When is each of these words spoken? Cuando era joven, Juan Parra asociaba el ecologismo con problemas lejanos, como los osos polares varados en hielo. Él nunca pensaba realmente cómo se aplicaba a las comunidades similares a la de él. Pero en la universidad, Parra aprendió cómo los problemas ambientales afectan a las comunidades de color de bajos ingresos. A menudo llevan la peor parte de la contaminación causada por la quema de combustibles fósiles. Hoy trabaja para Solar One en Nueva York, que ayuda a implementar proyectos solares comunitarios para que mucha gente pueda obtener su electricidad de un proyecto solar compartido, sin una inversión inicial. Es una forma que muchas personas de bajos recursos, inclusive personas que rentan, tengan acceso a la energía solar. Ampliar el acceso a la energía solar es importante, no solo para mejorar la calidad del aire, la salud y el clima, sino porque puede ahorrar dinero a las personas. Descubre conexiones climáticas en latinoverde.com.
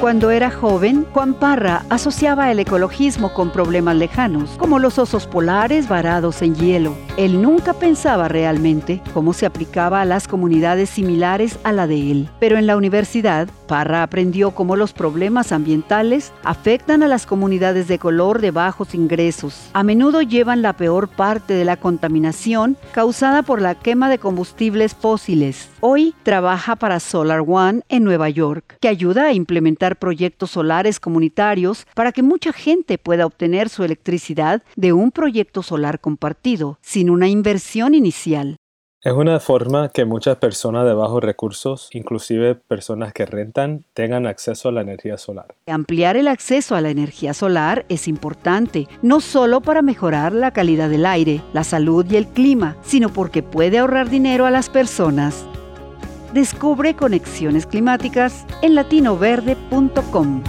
Cuando 0.00 0.30
era 0.30 0.50
joven, 0.50 1.06
Juan 1.14 1.32
Parra 1.32 1.86
asociaba 1.88 2.50
el 2.50 2.58
ecologismo 2.58 3.32
con 3.32 3.50
problemas 3.50 3.96
lejanos, 3.96 4.50
como 4.58 4.78
los 4.78 4.98
osos 4.98 5.26
polares 5.26 5.88
varados 5.88 6.42
en 6.42 6.54
hielo. 6.54 7.05
Él 7.16 7.40
nunca 7.40 7.72
pensaba 7.72 8.28
realmente 8.28 9.00
cómo 9.14 9.32
se 9.32 9.46
aplicaba 9.46 10.02
a 10.02 10.04
las 10.04 10.28
comunidades 10.28 10.90
similares 10.90 11.58
a 11.64 11.72
la 11.72 11.86
de 11.86 12.10
él. 12.10 12.28
Pero 12.40 12.58
en 12.58 12.66
la 12.66 12.76
universidad, 12.76 13.48
Parra 13.66 14.02
aprendió 14.02 14.50
cómo 14.50 14.76
los 14.76 14.92
problemas 14.92 15.50
ambientales 15.50 16.30
afectan 16.44 17.02
a 17.02 17.08
las 17.08 17.24
comunidades 17.24 17.88
de 17.88 17.98
color 17.98 18.42
de 18.42 18.50
bajos 18.50 18.94
ingresos. 18.94 19.70
A 19.72 19.82
menudo 19.82 20.20
llevan 20.20 20.60
la 20.60 20.74
peor 20.74 21.08
parte 21.08 21.54
de 21.54 21.64
la 21.64 21.78
contaminación 21.78 22.76
causada 22.92 23.42
por 23.42 23.62
la 23.62 23.74
quema 23.74 24.10
de 24.10 24.18
combustibles 24.18 24.94
fósiles. 24.94 25.70
Hoy 25.80 26.14
trabaja 26.22 26.76
para 26.76 27.00
Solar 27.00 27.44
One 27.46 27.80
en 27.88 28.04
Nueva 28.04 28.28
York, 28.28 28.76
que 28.78 28.88
ayuda 28.88 29.24
a 29.24 29.32
implementar 29.32 29.96
proyectos 29.96 30.50
solares 30.50 31.00
comunitarios 31.00 31.86
para 31.94 32.12
que 32.12 32.22
mucha 32.22 32.52
gente 32.52 32.98
pueda 32.98 33.24
obtener 33.24 33.70
su 33.70 33.84
electricidad 33.84 34.62
de 34.76 34.92
un 34.92 35.10
proyecto 35.10 35.62
solar 35.62 35.98
compartido, 35.98 36.78
sin 36.82 37.05
una 37.10 37.28
inversión 37.28 37.94
inicial. 37.94 38.56
Es 39.06 39.12
una 39.12 39.38
forma 39.38 39.90
que 39.90 40.04
muchas 40.04 40.38
personas 40.38 40.84
de 40.84 40.92
bajos 40.92 41.22
recursos, 41.22 41.88
inclusive 41.92 42.56
personas 42.56 43.12
que 43.12 43.24
rentan, 43.24 43.84
tengan 43.94 44.26
acceso 44.26 44.68
a 44.68 44.72
la 44.72 44.80
energía 44.80 45.16
solar. 45.16 45.54
Ampliar 45.68 46.16
el 46.16 46.26
acceso 46.26 46.74
a 46.74 46.80
la 46.80 46.90
energía 46.90 47.32
solar 47.32 47.86
es 47.88 48.08
importante, 48.08 48.88
no 49.02 49.20
solo 49.20 49.60
para 49.60 49.80
mejorar 49.80 50.32
la 50.32 50.50
calidad 50.50 50.90
del 50.90 51.06
aire, 51.06 51.40
la 51.52 51.62
salud 51.62 52.04
y 52.10 52.16
el 52.16 52.26
clima, 52.26 52.76
sino 52.82 53.08
porque 53.10 53.44
puede 53.44 53.78
ahorrar 53.78 54.10
dinero 54.10 54.44
a 54.44 54.50
las 54.50 54.68
personas. 54.68 55.46
Descubre 56.34 56.96
conexiones 56.96 57.64
climáticas 57.64 58.44
en 58.60 58.74
latinoverde.com. 58.74 60.42